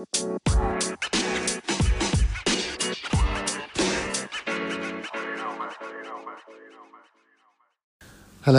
Hello 0.00 0.06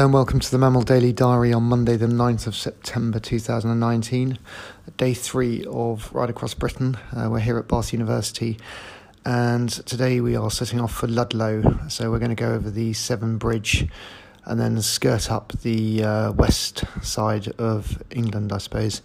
and 0.06 0.14
welcome 0.14 0.40
to 0.40 0.52
the 0.52 0.60
MAMIL 0.60 0.84
Daily 0.84 1.12
Diary 1.12 1.52
on 1.52 1.64
Monday, 1.64 1.98
the 1.98 2.06
9th 2.06 2.46
of 2.46 2.56
September 2.56 3.20
2019, 3.20 4.38
day 4.98 5.16
three 5.16 5.66
of 5.66 6.14
Ride 6.14 6.30
Across 6.30 6.54
Britain. 6.54 7.00
Uh, 7.12 7.28
we're 7.32 7.40
here 7.40 7.58
at 7.58 7.68
Bath 7.68 7.92
University 7.92 8.60
and 9.26 9.68
today 9.88 10.22
we 10.22 10.36
are 10.36 10.52
setting 10.52 10.80
off 10.80 10.94
for 10.94 11.08
Ludlow. 11.08 11.88
So 11.90 12.12
we're 12.12 12.20
going 12.20 12.30
to 12.30 12.36
go 12.36 12.54
over 12.54 12.70
the 12.70 12.94
Severn 12.94 13.40
Bridge 13.40 13.88
and 14.46 14.60
then 14.60 14.80
skirt 14.84 15.32
up 15.32 15.54
the 15.64 16.04
uh, 16.04 16.32
west 16.34 16.84
side 17.02 17.48
of 17.60 18.04
England, 18.12 18.54
I 18.54 18.60
suppose, 18.60 19.02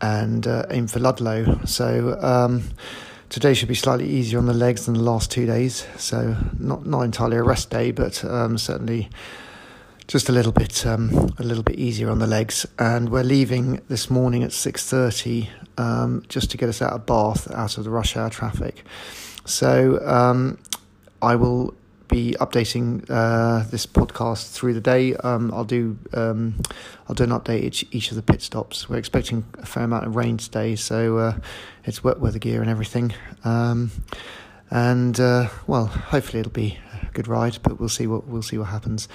and 0.00 0.46
uh, 0.46 0.66
aim 0.70 0.86
for 0.86 0.98
Ludlow. 0.98 1.60
So 1.64 2.18
um, 2.20 2.64
today 3.28 3.54
should 3.54 3.68
be 3.68 3.74
slightly 3.74 4.08
easier 4.08 4.38
on 4.38 4.46
the 4.46 4.54
legs 4.54 4.86
than 4.86 4.94
the 4.94 5.02
last 5.02 5.30
two 5.30 5.46
days. 5.46 5.86
So 5.96 6.36
not, 6.58 6.86
not 6.86 7.02
entirely 7.02 7.36
a 7.36 7.42
rest 7.42 7.70
day, 7.70 7.90
but 7.90 8.24
um, 8.24 8.58
certainly 8.58 9.10
just 10.06 10.28
a 10.28 10.32
little 10.32 10.52
bit 10.52 10.86
um, 10.86 11.10
a 11.38 11.42
little 11.42 11.64
bit 11.64 11.76
easier 11.76 12.10
on 12.10 12.20
the 12.20 12.26
legs 12.26 12.64
and 12.78 13.08
we're 13.08 13.24
leaving 13.24 13.80
this 13.88 14.08
morning 14.08 14.44
at 14.44 14.50
6.30 14.50 15.48
um, 15.78 16.22
just 16.28 16.50
to 16.52 16.56
get 16.56 16.68
us 16.68 16.80
out 16.80 16.92
of 16.92 17.06
Bath 17.06 17.50
out 17.50 17.76
of 17.76 17.82
the 17.82 17.90
rush 17.90 18.16
hour 18.16 18.30
traffic 18.30 18.84
so 19.44 20.00
um, 20.06 20.58
I 21.20 21.34
will 21.34 21.74
be 22.08 22.36
updating 22.40 23.04
uh, 23.10 23.64
this 23.70 23.86
podcast 23.86 24.52
through 24.52 24.74
the 24.74 24.80
day 24.80 25.14
um, 25.16 25.52
I'll 25.52 25.64
do 25.64 25.98
um, 26.12 26.60
I'll 27.08 27.14
do 27.14 27.24
an 27.24 27.30
update 27.30 27.62
each, 27.62 27.84
each 27.90 28.10
of 28.10 28.16
the 28.16 28.22
pit 28.22 28.42
stops 28.42 28.88
we're 28.88 28.96
expecting 28.96 29.44
a 29.58 29.66
fair 29.66 29.84
amount 29.84 30.06
of 30.06 30.16
rain 30.16 30.36
today 30.36 30.76
so 30.76 31.18
uh, 31.18 31.38
it's 31.84 32.02
wet 32.02 32.20
weather 32.20 32.38
gear 32.38 32.60
and 32.60 32.70
everything 32.70 33.12
um, 33.44 33.90
and 34.70 35.18
uh, 35.20 35.48
well 35.66 35.86
hopefully 35.86 36.40
it'll 36.40 36.52
be 36.52 36.78
a 37.02 37.12
good 37.12 37.28
ride 37.28 37.58
but 37.62 37.78
we'll 37.78 37.88
see 37.88 38.06
what 38.06 38.26
we'll 38.26 38.42
see 38.42 38.58
what 38.58 38.68
happens 38.68 39.08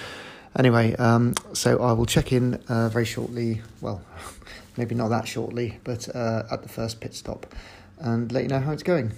Anyway, 0.58 0.94
um, 0.96 1.34
so 1.54 1.82
I 1.82 1.92
will 1.92 2.04
check 2.04 2.32
in 2.32 2.54
uh, 2.68 2.88
very 2.90 3.06
shortly. 3.06 3.62
Well, 3.80 4.02
maybe 4.76 4.94
not 4.94 5.08
that 5.08 5.26
shortly, 5.26 5.78
but 5.82 6.14
uh, 6.14 6.42
at 6.50 6.62
the 6.62 6.68
first 6.68 7.00
pit 7.00 7.14
stop 7.14 7.46
and 7.98 8.30
let 8.32 8.42
you 8.42 8.48
know 8.48 8.60
how 8.60 8.72
it's 8.72 8.82
going. 8.82 9.12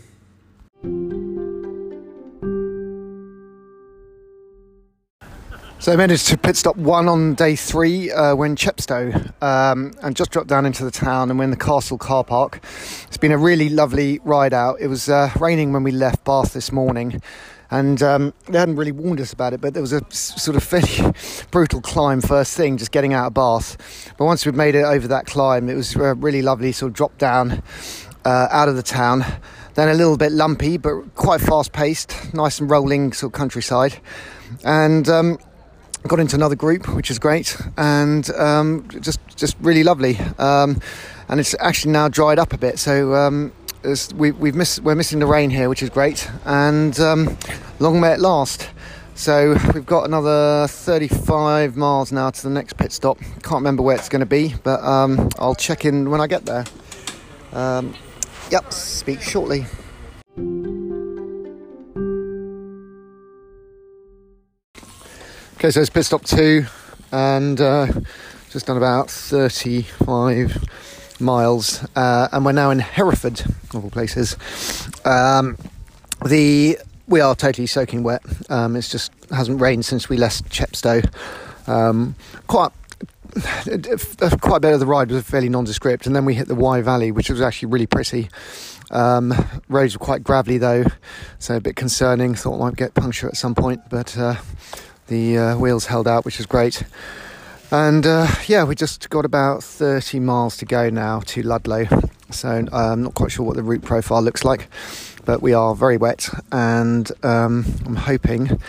So 5.85 5.93
I 5.93 6.03
it 6.03 6.17
to 6.17 6.39
pit 6.39 6.57
stop 6.57 6.77
one 6.77 7.11
on 7.11 7.35
day 7.35 7.57
three. 7.57 8.11
Uh, 8.11 8.35
we're 8.35 8.47
Chepstow 8.57 9.13
um, 9.43 9.93
and 10.01 10.17
just 10.17 10.31
dropped 10.31 10.49
down 10.49 10.65
into 10.65 10.83
the 10.83 10.91
town 10.91 11.29
and 11.29 11.39
we're 11.39 11.45
in 11.45 11.51
the 11.51 11.59
castle 11.59 11.99
car 11.99 12.25
park. 12.25 12.61
It's 13.07 13.19
been 13.19 13.33
a 13.33 13.37
really 13.37 13.69
lovely 13.69 14.19
ride 14.25 14.55
out. 14.55 14.81
It 14.81 14.87
was 14.87 15.11
uh, 15.11 15.29
raining 15.39 15.75
when 15.75 15.83
we 15.83 15.91
left 15.91 16.25
Bath 16.25 16.55
this 16.55 16.73
morning 16.73 17.21
and 17.71 18.03
um, 18.03 18.33
they 18.47 18.59
hadn't 18.59 18.77
really 18.77 18.93
warned 18.93 19.21
us 19.21 19.35
about 19.35 19.53
it, 19.53 19.61
but 19.61 19.75
there 19.75 19.83
was 19.83 19.93
a 19.93 20.01
sort 20.09 20.57
of 20.57 20.63
fairly 20.63 21.13
brutal 21.51 21.83
climb 21.83 22.23
first 22.23 22.57
thing, 22.57 22.79
just 22.79 22.91
getting 22.91 23.13
out 23.13 23.27
of 23.27 23.35
Bath. 23.35 24.15
But 24.17 24.25
once 24.25 24.47
we'd 24.47 24.55
made 24.55 24.75
it 24.77 24.85
over 24.85 25.07
that 25.09 25.27
climb, 25.27 25.69
it 25.69 25.75
was 25.75 25.95
uh, 25.97 26.15
really 26.15 26.41
lovely, 26.41 26.73
sort 26.73 26.93
of 26.93 26.97
drop 26.97 27.19
down 27.19 27.63
uh, 28.25 28.49
out 28.51 28.71
of 28.71 28.77
the 28.77 28.83
town. 28.83 29.23
Then 29.75 29.91
a 29.91 29.95
little 29.95 30.17
bit 30.17 30.33
lumpy, 30.33 30.79
but 30.79 31.15
quite 31.15 31.43
fast 31.43 31.75
paced, 31.75 32.33
nice 32.33 32.59
and 32.59 32.71
rolling 32.71 33.13
sort 33.13 33.35
of 33.35 33.39
countryside. 33.39 34.01
And 34.65 35.07
um, 35.11 35.39
got 36.09 36.21
into 36.21 36.37
another 36.37 36.55
group, 36.55 36.89
which 36.95 37.11
is 37.11 37.19
great, 37.19 37.57
and 37.77 38.29
um, 38.33 38.87
just 39.01 39.21
just 39.37 39.57
really 39.61 39.83
lovely. 39.83 40.19
Um, 40.39 40.81
and 41.29 41.41
it's 41.41 41.55
actually 41.61 41.93
now 41.93 42.09
dried 42.09 42.39
up 42.39 42.53
a 42.53 42.59
bit, 42.59 42.79
so 42.79 43.15
um, 43.15 43.53
we, 44.15 44.33
we've 44.33 44.55
missed, 44.55 44.81
we're 44.81 44.95
missing 44.95 45.19
the 45.19 45.27
rain 45.27 45.51
here, 45.51 45.69
which 45.69 45.83
is 45.83 45.91
great, 45.91 46.31
and 46.45 46.99
um, 47.01 47.37
long 47.79 48.01
may 48.01 48.13
it 48.13 48.21
last. 48.21 48.69
So 49.15 49.57
we've 49.73 49.87
got 49.87 50.05
another 50.05 50.67
35 50.67 51.77
miles 51.77 52.11
now 52.11 52.31
to 52.31 52.43
the 52.43 52.51
next 52.51 52.77
pit 52.77 52.93
stop. 52.93 53.19
Can't 53.43 53.55
remember 53.55 53.83
where 53.83 53.97
it's 53.97 54.09
going 54.09 54.21
to 54.21 54.27
be, 54.27 54.55
but 54.65 54.83
um, 54.83 55.29
I'll 55.39 55.55
check 55.55 55.85
in 55.85 56.11
when 56.11 56.21
I 56.21 56.27
get 56.27 56.45
there. 56.45 56.65
Um, 57.53 57.95
yep, 58.51 58.73
speak 58.73 59.21
shortly. 59.21 59.67
Okay, 65.65 65.71
so 65.71 65.81
it's 65.81 65.89
pit 65.89 66.05
stop 66.05 66.23
two, 66.27 66.67
and 67.11 67.59
uh, 67.59 67.87
just 68.51 68.67
done 68.67 68.77
about 68.77 69.11
35 69.11 70.63
miles, 71.21 71.83
uh, 71.97 72.29
and 72.33 72.45
we're 72.45 72.53
now 72.53 72.69
in 72.69 72.81
Hereford, 72.81 73.41
of 73.41 73.77
all 73.77 73.89
places. 73.89 74.37
Um, 75.07 75.57
the 76.23 76.77
we 77.09 77.23
are 77.23 77.35
totally 77.35 77.67
soaking 77.67 78.03
wet. 78.03 78.21
Um, 78.51 78.77
it's 78.77 78.91
just 78.91 79.11
hasn't 79.31 79.59
rained 79.59 79.87
since 79.87 80.07
we 80.07 80.19
left 80.19 80.51
Chepstow. 80.51 81.01
Um, 81.67 82.15
quite 82.47 82.73
quite 84.43 84.59
a 84.59 84.61
bit 84.61 84.75
of 84.75 84.81
the 84.81 84.87
ride 84.87 85.11
was 85.11 85.25
fairly 85.25 85.49
nondescript, 85.49 86.07
and 86.07 86.15
then 86.15 86.27
we 86.27 86.35
hit 86.35 86.47
the 86.47 86.55
Wye 86.55 86.83
Valley, 86.83 87.11
which 87.11 87.31
was 87.31 87.41
actually 87.41 87.69
really 87.71 87.87
pretty. 87.87 88.29
Um, 88.91 89.33
roads 89.71 89.99
were 89.99 90.05
quite 90.05 90.23
gravelly 90.23 90.59
though, 90.59 90.85
so 91.39 91.57
a 91.57 91.61
bit 91.63 91.75
concerning. 91.75 92.35
Thought 92.35 92.57
I 92.57 92.65
might 92.67 92.77
get 92.77 92.93
puncture 92.93 93.29
at 93.29 93.39
some 93.39 93.55
point, 93.55 93.81
but 93.89 94.15
uh, 94.19 94.35
the 95.09 95.39
uh, 95.39 95.57
wheels 95.59 95.87
held 95.87 96.09
out, 96.09 96.25
which 96.25 96.39
was 96.39 96.47
great. 96.47 96.83
And 97.71 98.07
uh, 98.07 98.29
yeah, 98.47 98.65
we 98.65 98.75
just 98.75 99.11
got 99.11 99.25
about 99.25 99.65
30 99.65 100.21
miles 100.21 100.57
to 100.59 100.65
go 100.65 100.91
now 100.91 101.21
to 101.21 101.43
Ludlow. 101.43 101.87
So 102.31 102.67
I'm 102.73 103.03
not 103.03 103.15
quite 103.15 103.33
sure 103.33 103.45
what 103.45 103.57
the 103.57 103.63
route 103.63 103.83
profile 103.83 104.23
looks 104.23 104.45
like, 104.45 104.69
but 105.25 105.43
we 105.43 105.55
are 105.55 105.75
very 105.75 105.97
wet, 105.97 106.29
and 106.51 107.11
um, 107.23 107.65
I'm 107.87 107.97
hoping 107.97 108.61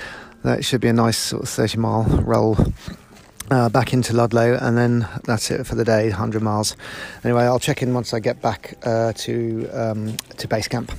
that 0.43 0.59
it 0.59 0.63
should 0.63 0.81
be 0.81 0.87
a 0.87 0.93
nice 0.93 1.17
sort 1.17 1.43
of 1.43 1.49
30 1.49 1.77
mile 1.77 2.03
roll 2.23 2.57
uh, 3.49 3.69
back 3.69 3.93
into 3.93 4.13
Ludlow, 4.13 4.57
and 4.59 4.77
then 4.77 5.07
that's 5.23 5.49
it 5.51 5.65
for 5.65 5.75
the 5.75 5.85
day, 5.85 6.09
100 6.09 6.41
miles. 6.41 6.75
Anyway, 7.23 7.43
I'll 7.43 7.59
check 7.59 7.81
in 7.81 7.93
once 7.93 8.13
I 8.13 8.19
get 8.19 8.41
back 8.41 8.75
uh, 8.83 9.13
to 9.13 9.69
um, 9.73 10.17
to 10.37 10.47
base 10.47 10.67
camp. 10.67 10.91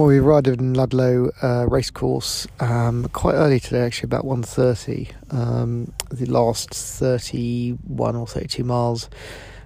Well, 0.00 0.08
we 0.08 0.16
arrived 0.16 0.48
in 0.48 0.72
Ludlow 0.72 1.30
uh, 1.42 1.66
racecourse 1.68 2.46
um, 2.58 3.10
quite 3.12 3.34
early 3.34 3.60
today, 3.60 3.82
actually 3.82 4.06
about 4.06 4.24
1.30. 4.24 5.12
Um, 5.30 5.92
the 6.10 6.24
last 6.24 6.70
31 6.70 8.16
or 8.16 8.26
32 8.26 8.64
miles 8.64 9.10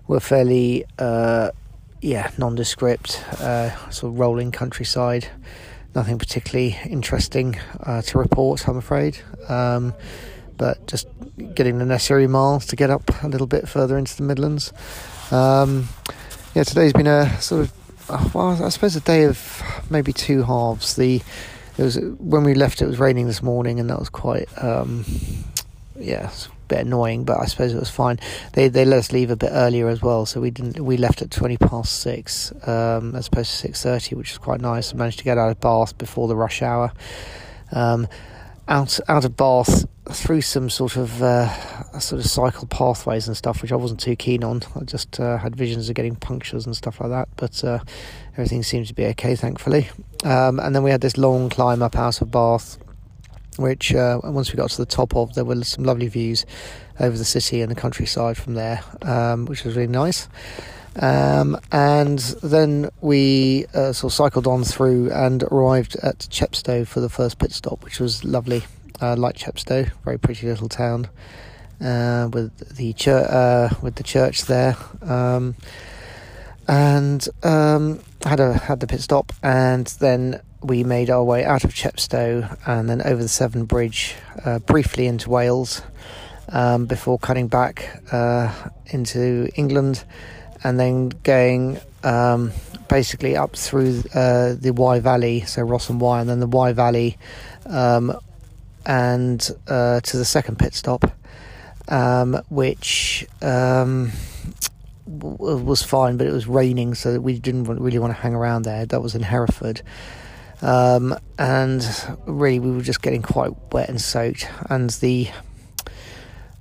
were 0.09 0.19
fairly, 0.19 0.87
uh, 0.99 1.53
yeah, 2.01 2.33
nondescript, 2.37 3.23
uh, 3.39 3.77
sort 3.91 4.13
of 4.13 4.19
rolling 4.19 4.51
countryside. 4.51 5.29
Nothing 5.95 6.19
particularly 6.19 6.81
interesting 6.85 7.61
uh, 7.85 8.03
to 8.03 8.19
report, 8.19 8.67
I'm 8.67 8.77
afraid. 8.77 9.17
Um, 9.49 9.95
but 10.57 10.85
just 10.89 11.07
getting 11.55 11.79
the 11.79 11.87
necessary 11.87 12.27
miles 12.27 12.67
to 12.67 12.75
get 12.75 12.91
up 12.91 13.09
a 13.23 13.29
little 13.29 13.47
bit 13.47 13.69
further 13.69 13.97
into 13.97 14.17
the 14.17 14.25
Midlands. 14.25 14.73
Um, 15.31 15.91
yeah, 16.57 16.65
today's 16.65 16.93
been 16.93 17.07
a 17.07 17.41
sort 17.41 17.61
of 17.61 17.84
well, 18.09 18.63
I 18.63 18.69
suppose 18.69 18.97
a 18.97 19.01
day 19.01 19.25
of 19.25 19.63
maybe 19.91 20.13
two 20.13 20.43
halves. 20.43 20.97
The 20.97 21.23
it 21.77 21.83
was 21.83 21.99
when 22.19 22.45
we 22.45 22.55
left. 22.55 22.83
It 22.83 22.87
was 22.87 22.99
raining 22.99 23.27
this 23.27 23.43
morning, 23.43 23.81
and 23.81 23.91
that 23.91 23.99
was 23.99 24.09
quite 24.09 24.49
um, 24.63 25.05
yeah, 25.99 26.31
a 26.31 26.69
bit 26.69 26.81
annoying. 26.81 27.25
But 27.25 27.41
I 27.41 27.47
suppose 27.47 27.73
it 27.73 27.79
was 27.79 27.91
fine. 27.91 28.21
They 28.53 28.69
they 28.69 28.85
let 28.85 28.99
us 28.99 29.13
leave 29.13 29.31
a 29.31 29.37
bit 29.37 29.51
earlier 29.53 29.89
as 29.89 30.03
well, 30.03 30.27
so 30.27 30.41
we 30.41 30.51
didn't. 30.51 30.81
We 30.81 30.97
left 30.97 31.23
at 31.23 31.31
twenty 31.31 31.57
past 31.57 32.01
six 32.01 32.53
um, 32.67 33.15
as 33.15 33.29
opposed 33.29 33.51
to 33.51 33.57
six 33.57 33.83
thirty, 33.83 34.15
which 34.15 34.31
was 34.31 34.39
quite 34.39 34.61
nice. 34.61 34.93
I 34.93 34.97
managed 34.97 35.19
to 35.19 35.25
get 35.25 35.39
out 35.39 35.51
of 35.51 35.61
Bath 35.61 35.99
before 35.99 36.29
the 36.29 36.37
rush 36.37 36.63
hour. 36.63 36.93
Um, 37.73 38.07
out 38.69 38.99
out 39.09 39.25
of 39.25 39.37
Bath 39.37 39.87
through 40.11 40.43
some 40.43 40.69
sort 40.69 40.97
of 40.97 41.23
uh, 41.23 41.99
sort 41.99 42.21
of 42.21 42.27
cycle 42.27 42.67
pathways 42.67 43.27
and 43.27 43.37
stuff, 43.37 43.63
which 43.63 43.73
I 43.73 43.77
wasn't 43.77 44.01
too 44.01 44.17
keen 44.17 44.45
on. 44.45 44.63
I 44.79 44.85
just 44.85 45.19
uh, 45.19 45.39
had 45.39 45.57
visions 45.57 45.89
of 45.89 45.95
getting 45.95 46.17
punctures 46.17 46.67
and 46.67 46.77
stuff 46.77 47.01
like 47.01 47.11
that, 47.11 47.29
but 47.37 47.65
uh, 47.65 47.79
everything 48.33 48.63
seems 48.63 48.89
to 48.89 48.95
be 48.95 49.07
okay, 49.07 49.35
thankfully. 49.35 49.89
Um, 50.25 50.61
and 50.61 50.75
then 50.75 50.83
we 50.83 50.91
had 50.91 51.01
this 51.01 51.17
long 51.17 51.49
climb 51.49 51.83
up 51.83 51.97
out 51.97 52.21
of 52.21 52.31
Bath, 52.31 52.79
which 53.57 53.95
uh, 53.95 54.21
once 54.25 54.53
we 54.53 54.57
got 54.57 54.71
to 54.71 54.77
the 54.77 54.87
top 54.87 55.17
of, 55.17 55.35
there 55.35 55.45
were 55.45 55.63
some 55.65 55.85
lovely 55.85 56.09
views 56.09 56.45
over 57.01 57.17
the 57.17 57.25
city 57.25 57.61
and 57.61 57.71
the 57.71 57.77
countryside 57.77 58.37
from 58.37 58.55
there, 58.55 58.83
um, 59.03 59.47
which 59.47 59.65
was 59.65 59.75
really 59.77 59.89
nice. 59.89 60.29
Um, 60.97 61.59
and 61.73 62.19
then 62.43 62.91
we 63.01 63.67
uh, 63.75 63.93
sort 63.93 64.13
of 64.13 64.15
cycled 64.15 64.47
on 64.47 64.65
through 64.65 65.11
and 65.11 65.43
arrived 65.45 65.97
at 65.97 66.19
Chepstow 66.31 66.87
for 66.87 67.01
the 67.01 67.09
first 67.09 67.39
pit 67.39 67.53
stop, 67.53 67.83
which 67.85 68.01
was 68.01 68.25
lovely. 68.25 68.65
Uh, 69.01 69.17
like 69.17 69.37
Chepstow, 69.37 69.91
very 70.05 70.19
pretty 70.19 70.47
little 70.47 70.69
town 70.69 71.09
uh, 71.81 72.29
with 72.33 72.77
the 72.77 72.93
church, 72.93 73.29
uh, 73.29 73.69
with 73.83 73.97
the 73.97 74.05
church 74.05 74.43
there, 74.45 74.77
um, 75.03 75.57
and 76.69 77.29
um, 77.43 78.01
had 78.25 78.39
a 78.39 78.55
had 78.55 78.79
the 78.79 78.87
pit 78.87 79.01
stop, 79.01 79.33
and 79.43 79.89
then 79.99 80.41
we 80.63 80.85
made 80.85 81.11
our 81.11 81.23
way 81.23 81.45
out 81.45 81.65
of 81.65 81.75
Chepstow 81.75 82.57
and 82.67 82.89
then 82.89 83.03
over 83.03 83.21
the 83.21 83.29
Severn 83.29 83.65
Bridge, 83.67 84.15
uh, 84.45 84.61
briefly 84.61 85.07
into 85.07 85.29
Wales, 85.29 85.83
um, 86.49 86.87
before 86.87 87.19
cutting 87.19 87.49
back 87.49 88.03
uh, 88.13 88.51
into 88.87 89.51
England 89.57 90.05
and 90.65 90.81
then 90.81 91.11
going 91.23 91.79
um, 92.03 92.51
basically 92.89 93.37
up 93.37 93.55
through 93.55 94.03
uh, 94.15 94.55
the 94.55 94.73
Wye 94.75 95.01
Valley, 95.01 95.43
so 95.43 95.63
Ross-on-Wye, 95.63 96.23
and 96.23 96.29
then 96.29 96.41
the 96.41 96.47
Wye 96.47 96.73
Valley, 96.73 97.19
um, 97.67 98.19
and 98.87 99.51
uh, 99.69 100.01
to 100.01 100.17
the 100.17 100.25
second 100.25 100.59
pit 100.59 100.75
stop, 100.75 101.05
um, 101.89 102.41
which 102.49 103.27
um, 103.43 104.11
w- 105.07 105.63
was 105.63 105.83
fine, 105.83 106.17
but 106.17 106.27
it 106.27 106.33
was 106.33 106.47
raining, 106.47 106.95
so 106.95 107.21
we 107.21 107.39
didn't 107.39 107.65
really 107.65 107.99
want 107.99 108.15
to 108.15 108.21
hang 108.21 108.35
around 108.35 108.63
there. 108.63 108.87
That 108.87 109.03
was 109.03 109.15
in 109.15 109.23
Hereford. 109.23 109.83
Um, 110.63 111.15
and 111.39 111.87
really, 112.27 112.59
we 112.59 112.71
were 112.71 112.81
just 112.81 113.03
getting 113.03 113.21
quite 113.21 113.53
wet 113.73 113.91
and 113.91 114.01
soaked, 114.01 114.49
and 114.71 114.89
the 114.91 115.29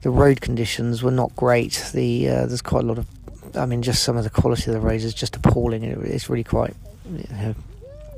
the 0.02 0.10
road 0.10 0.42
conditions 0.42 1.02
were 1.02 1.12
not 1.12 1.34
great. 1.38 1.90
The 1.94 2.28
uh, 2.28 2.46
there's 2.46 2.62
quite 2.62 2.84
a 2.84 2.88
lot 2.88 2.98
of 2.98 3.08
I 3.56 3.66
mean, 3.66 3.82
just 3.82 4.04
some 4.04 4.18
of 4.18 4.24
the 4.24 4.30
quality 4.30 4.72
of 4.72 4.74
the 4.74 4.80
roads 4.80 5.04
is 5.04 5.14
just 5.14 5.36
appalling. 5.36 5.84
It's 5.84 6.30
really 6.30 6.44
quite 6.44 6.76
you 7.10 7.26
know, 7.32 7.56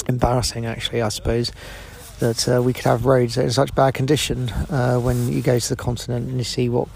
embarrassing, 0.08 0.66
actually, 0.66 1.02
I 1.02 1.10
suppose, 1.10 1.52
that 2.20 2.48
uh, 2.48 2.62
we 2.62 2.74
could 2.74 2.86
have 2.86 3.06
roads 3.06 3.38
in 3.38 3.52
such 3.52 3.74
bad 3.76 3.94
condition 3.94 4.50
uh, 4.50 4.98
when 4.98 5.32
you 5.32 5.42
go 5.42 5.60
to 5.60 5.70
the 5.70 5.76
continent 5.76 6.30
and 6.30 6.38
you 6.38 6.44
see 6.44 6.70
what 6.70 6.88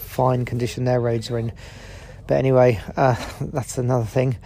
fine 0.00 0.44
condition 0.44 0.84
their 0.84 1.00
roads 1.00 1.30
are 1.30 1.38
in. 1.38 1.52
But 2.26 2.34
anyway, 2.34 2.80
uh, 2.96 3.16
that's 3.40 3.78
another 3.78 4.04
thing. 4.06 4.36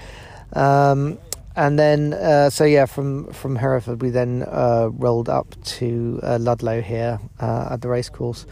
Um, 0.52 1.18
and 1.54 1.78
then, 1.78 2.14
uh, 2.14 2.48
so 2.48 2.64
yeah, 2.64 2.86
from 2.86 3.30
from 3.32 3.56
Hereford, 3.56 4.00
we 4.00 4.08
then 4.08 4.42
uh, 4.42 4.88
rolled 4.90 5.28
up 5.28 5.54
to 5.64 6.18
uh, 6.22 6.38
Ludlow 6.40 6.80
here 6.80 7.20
at 7.38 7.82
the 7.82 7.88
racecourse. 7.88 8.46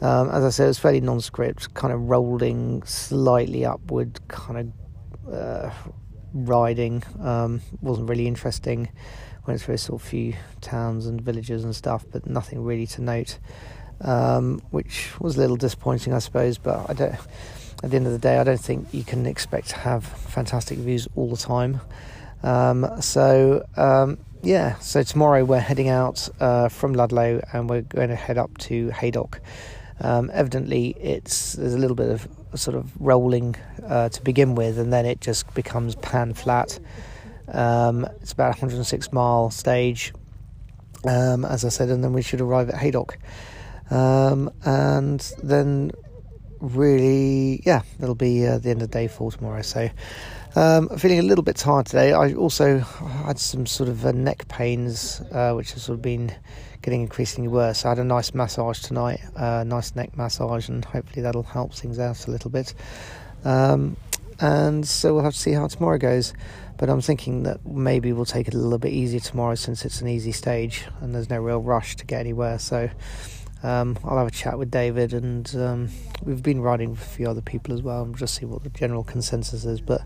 Um, 0.00 0.30
as 0.30 0.44
I 0.44 0.50
said, 0.50 0.64
it 0.64 0.68
was 0.68 0.78
fairly 0.78 1.00
nondescript, 1.00 1.72
kind 1.74 1.92
of 1.92 2.00
rolling 2.02 2.82
slightly 2.84 3.64
upward, 3.64 4.20
kind 4.28 4.72
of 5.28 5.34
uh, 5.34 5.70
riding. 6.32 7.02
Um, 7.20 7.60
wasn't 7.80 8.08
really 8.08 8.26
interesting. 8.26 8.90
Went 9.46 9.60
through 9.60 9.74
a 9.74 9.78
sort 9.78 10.00
of 10.00 10.08
few 10.08 10.34
towns 10.60 11.06
and 11.06 11.20
villages 11.20 11.64
and 11.64 11.74
stuff, 11.74 12.04
but 12.10 12.26
nothing 12.26 12.62
really 12.62 12.86
to 12.88 13.02
note, 13.02 13.38
um, 14.00 14.60
which 14.70 15.18
was 15.20 15.36
a 15.36 15.40
little 15.40 15.56
disappointing, 15.56 16.12
I 16.12 16.18
suppose. 16.18 16.58
But 16.58 16.88
I 16.88 16.92
don't. 16.94 17.16
At 17.82 17.90
the 17.90 17.96
end 17.96 18.06
of 18.06 18.12
the 18.12 18.18
day, 18.18 18.38
I 18.38 18.44
don't 18.44 18.60
think 18.60 18.88
you 18.94 19.04
can 19.04 19.26
expect 19.26 19.68
to 19.70 19.76
have 19.76 20.04
fantastic 20.04 20.78
views 20.78 21.06
all 21.16 21.28
the 21.28 21.36
time. 21.36 21.80
Um, 22.42 23.00
so 23.02 23.66
um, 23.76 24.18
yeah, 24.44 24.78
so 24.78 25.02
tomorrow 25.02 25.42
we're 25.44 25.58
heading 25.58 25.88
out 25.88 26.28
uh, 26.38 26.68
from 26.68 26.92
Ludlow 26.92 27.40
and 27.52 27.68
we're 27.68 27.80
going 27.80 28.10
to 28.10 28.14
head 28.14 28.36
up 28.36 28.56
to 28.58 28.90
Haydock. 28.90 29.40
Um, 30.00 30.30
evidently, 30.32 30.96
it's 31.00 31.54
there's 31.54 31.74
a 31.74 31.78
little 31.78 31.94
bit 31.94 32.10
of 32.10 32.28
sort 32.54 32.76
of 32.76 32.92
rolling 33.00 33.56
uh, 33.86 34.08
to 34.08 34.22
begin 34.22 34.54
with, 34.54 34.78
and 34.78 34.92
then 34.92 35.06
it 35.06 35.20
just 35.20 35.52
becomes 35.54 35.94
pan 35.96 36.34
flat. 36.34 36.78
Um, 37.48 38.04
it's 38.20 38.32
about 38.32 38.48
106 38.48 39.12
mile 39.12 39.50
stage, 39.50 40.12
um, 41.04 41.44
as 41.44 41.64
I 41.64 41.68
said, 41.68 41.90
and 41.90 42.02
then 42.02 42.12
we 42.12 42.22
should 42.22 42.40
arrive 42.40 42.70
at 42.70 42.76
Haydock, 42.76 43.18
um, 43.90 44.50
and 44.64 45.20
then 45.42 45.92
really, 46.60 47.62
yeah, 47.64 47.82
it'll 48.00 48.14
be 48.14 48.46
uh, 48.46 48.58
the 48.58 48.70
end 48.70 48.82
of 48.82 48.90
day 48.90 49.08
for 49.08 49.30
tomorrow. 49.30 49.62
So. 49.62 49.90
Um, 50.56 50.88
feeling 50.90 51.18
a 51.18 51.22
little 51.22 51.42
bit 51.42 51.56
tired 51.56 51.86
today. 51.86 52.12
I 52.12 52.32
also 52.34 52.78
had 52.78 53.40
some 53.40 53.66
sort 53.66 53.88
of 53.88 54.06
uh, 54.06 54.12
neck 54.12 54.46
pains, 54.46 55.20
uh, 55.32 55.52
which 55.54 55.72
have 55.72 55.82
sort 55.82 55.98
of 55.98 56.02
been 56.02 56.32
getting 56.84 57.00
increasingly 57.00 57.48
worse. 57.48 57.86
I 57.86 57.88
had 57.88 57.98
a 57.98 58.04
nice 58.04 58.34
massage 58.34 58.80
tonight, 58.80 59.20
uh, 59.36 59.64
nice 59.64 59.96
neck 59.96 60.16
massage, 60.18 60.68
and 60.68 60.84
hopefully 60.84 61.22
that'll 61.22 61.42
help 61.42 61.72
things 61.72 61.98
out 61.98 62.28
a 62.28 62.30
little 62.30 62.50
bit. 62.50 62.74
Um, 63.42 63.96
and 64.38 64.86
so 64.86 65.14
we'll 65.14 65.24
have 65.24 65.32
to 65.32 65.38
see 65.38 65.52
how 65.52 65.66
tomorrow 65.66 65.96
goes. 65.96 66.34
But 66.76 66.90
I'm 66.90 67.00
thinking 67.00 67.44
that 67.44 67.64
maybe 67.64 68.12
we'll 68.12 68.24
take 68.26 68.48
it 68.48 68.54
a 68.54 68.58
little 68.58 68.78
bit 68.78 68.92
easier 68.92 69.20
tomorrow 69.20 69.54
since 69.54 69.84
it's 69.84 70.00
an 70.00 70.08
easy 70.08 70.32
stage 70.32 70.84
and 71.00 71.14
there's 71.14 71.30
no 71.30 71.40
real 71.40 71.60
rush 71.60 71.94
to 71.96 72.04
get 72.04 72.18
anywhere. 72.18 72.58
So 72.58 72.90
um, 73.62 73.96
I'll 74.04 74.18
have 74.18 74.26
a 74.26 74.32
chat 74.32 74.58
with 74.58 74.70
David, 74.70 75.14
and 75.14 75.54
um, 75.56 75.88
we've 76.22 76.42
been 76.42 76.60
riding 76.60 76.90
with 76.90 77.00
a 77.00 77.06
few 77.06 77.30
other 77.30 77.40
people 77.40 77.72
as 77.72 77.80
well, 77.80 78.02
and 78.02 78.14
just 78.14 78.34
see 78.34 78.44
what 78.44 78.62
the 78.62 78.68
general 78.68 79.04
consensus 79.04 79.64
is. 79.64 79.80
But 79.80 80.02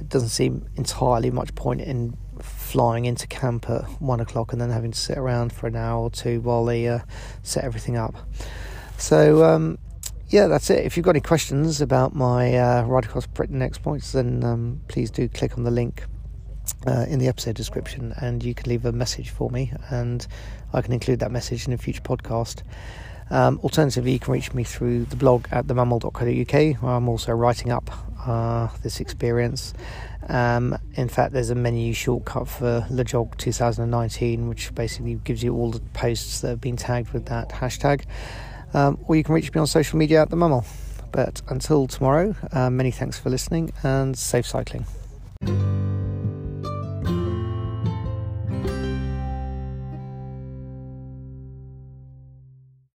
it 0.00 0.08
doesn't 0.08 0.28
seem 0.28 0.66
entirely 0.76 1.30
much 1.30 1.54
point 1.54 1.80
in 1.80 2.16
flying 2.40 3.04
into 3.04 3.26
camp 3.26 3.68
at 3.68 3.82
one 4.00 4.20
o'clock 4.20 4.52
and 4.52 4.60
then 4.60 4.70
having 4.70 4.92
to 4.92 4.98
sit 4.98 5.18
around 5.18 5.52
for 5.52 5.66
an 5.66 5.76
hour 5.76 6.02
or 6.02 6.10
two 6.10 6.40
while 6.40 6.64
they 6.64 6.88
uh, 6.88 7.00
set 7.42 7.64
everything 7.64 7.96
up. 7.96 8.14
So, 8.96 9.44
um, 9.44 9.78
yeah, 10.28 10.46
that's 10.46 10.70
it. 10.70 10.84
If 10.84 10.96
you've 10.96 11.04
got 11.04 11.10
any 11.10 11.20
questions 11.20 11.80
about 11.80 12.14
my 12.14 12.56
uh, 12.56 12.82
Ride 12.84 13.04
Across 13.04 13.28
Britain 13.28 13.62
exploits, 13.62 14.12
then 14.12 14.44
um, 14.44 14.80
please 14.88 15.10
do 15.10 15.28
click 15.28 15.56
on 15.56 15.64
the 15.64 15.70
link 15.70 16.04
uh, 16.86 17.06
in 17.08 17.18
the 17.18 17.28
episode 17.28 17.56
description 17.56 18.12
and 18.18 18.42
you 18.44 18.54
can 18.54 18.68
leave 18.68 18.84
a 18.84 18.92
message 18.92 19.30
for 19.30 19.50
me 19.50 19.72
and 19.90 20.26
I 20.72 20.82
can 20.82 20.92
include 20.92 21.20
that 21.20 21.30
message 21.30 21.66
in 21.66 21.72
a 21.72 21.78
future 21.78 22.02
podcast. 22.02 22.62
Um, 23.30 23.58
alternatively, 23.62 24.12
you 24.12 24.18
can 24.18 24.32
reach 24.32 24.54
me 24.54 24.64
through 24.64 25.04
the 25.06 25.16
blog 25.16 25.46
at 25.50 25.66
themamil.co.uk 25.66 26.82
where 26.82 26.92
I'm 26.92 27.08
also 27.08 27.32
writing 27.32 27.70
up 27.72 27.90
uh, 28.26 28.68
this 28.82 29.00
experience. 29.00 29.74
Um, 30.28 30.76
in 30.94 31.08
fact, 31.08 31.32
there's 31.32 31.50
a 31.50 31.54
menu 31.54 31.92
shortcut 31.92 32.48
for 32.48 32.86
LeJog 32.90 33.36
2019, 33.38 34.48
which 34.48 34.74
basically 34.74 35.14
gives 35.24 35.42
you 35.42 35.54
all 35.54 35.70
the 35.70 35.80
posts 35.94 36.40
that 36.40 36.48
have 36.48 36.60
been 36.60 36.76
tagged 36.76 37.10
with 37.10 37.26
that 37.26 37.50
hashtag. 37.50 38.04
Um, 38.74 38.98
or 39.06 39.16
you 39.16 39.24
can 39.24 39.34
reach 39.34 39.52
me 39.54 39.60
on 39.60 39.66
social 39.66 39.98
media 39.98 40.22
at 40.22 40.30
the 40.30 40.36
MAMIL. 40.36 40.64
But 41.10 41.40
until 41.48 41.86
tomorrow, 41.86 42.34
uh, 42.52 42.68
many 42.68 42.90
thanks 42.90 43.18
for 43.18 43.30
listening 43.30 43.72
and 43.82 44.16
safe 44.16 44.46
cycling. 44.46 44.84